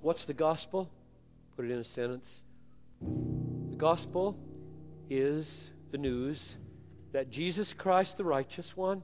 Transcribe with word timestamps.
What's 0.00 0.24
the 0.24 0.32
gospel? 0.32 0.88
Put 1.54 1.66
it 1.66 1.70
in 1.70 1.78
a 1.80 1.84
sentence. 1.84 2.42
The 3.02 3.76
gospel 3.76 4.38
is 5.10 5.70
the 5.90 5.98
news 5.98 6.56
that 7.12 7.30
Jesus 7.30 7.74
Christ, 7.74 8.16
the 8.16 8.24
righteous 8.24 8.76
one, 8.76 9.02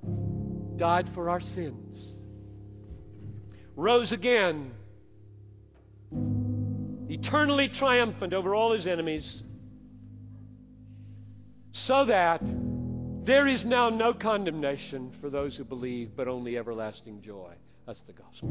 died 0.76 1.08
for 1.08 1.30
our 1.30 1.40
sins, 1.40 2.16
rose 3.76 4.12
again, 4.12 4.72
eternally 7.08 7.68
triumphant 7.68 8.32
over 8.32 8.54
all 8.54 8.72
his 8.72 8.86
enemies, 8.86 9.42
so 11.74 12.04
that 12.04 12.40
there 13.24 13.48
is 13.48 13.64
now 13.64 13.90
no 13.90 14.14
condemnation 14.14 15.10
for 15.10 15.28
those 15.28 15.56
who 15.56 15.64
believe, 15.64 16.14
but 16.14 16.28
only 16.28 16.56
everlasting 16.56 17.20
joy. 17.20 17.52
That's 17.84 18.00
the 18.02 18.12
gospel. 18.12 18.48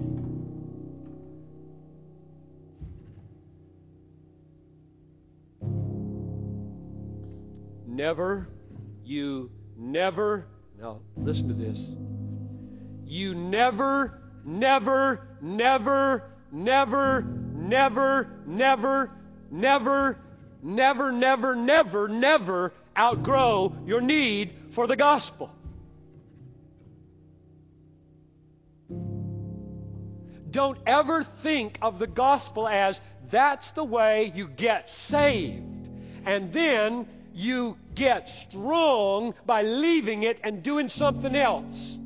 Never, 7.87 8.49
you 9.05 9.49
never, 9.77 10.45
now 10.77 10.99
listen 11.15 11.47
to 11.47 11.53
this. 11.53 11.79
You 13.05 13.35
never, 13.35 14.21
never, 14.43 15.37
never, 15.41 16.29
never, 16.51 17.37
never, 17.55 18.29
never, 18.45 19.11
never, 19.49 20.19
never, 20.61 21.11
never, 21.11 21.55
never, 21.55 22.07
never 22.09 22.73
outgrow 22.97 23.75
your 23.85 24.01
need 24.01 24.53
for 24.71 24.87
the 24.87 24.95
gospel. 24.95 25.51
Don't 30.51 30.77
ever 30.85 31.23
think 31.23 31.79
of 31.81 31.97
the 31.97 32.07
gospel 32.07 32.67
as 32.67 33.01
that's 33.31 33.71
the 33.71 33.83
way 33.83 34.31
you 34.35 34.47
get 34.47 34.89
saved. 34.89 35.89
And 36.25 36.53
then 36.53 37.07
you 37.33 37.77
get 37.95 38.29
strong 38.29 39.33
by 39.45 39.63
leaving 39.63 40.23
it 40.23 40.39
and 40.43 40.61
doing 40.61 40.89
something 40.89 41.35
else. 41.35 41.99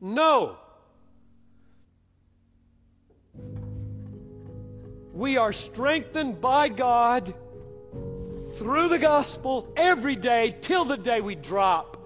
No. 0.00 0.56
We 5.12 5.36
are 5.36 5.52
strengthened 5.52 6.40
by 6.40 6.68
God 6.68 7.34
through 8.56 8.88
the 8.88 8.98
gospel 8.98 9.72
every 9.76 10.16
day 10.16 10.56
till 10.60 10.84
the 10.84 10.96
day 10.96 11.20
we 11.20 11.34
drop. 11.34 11.97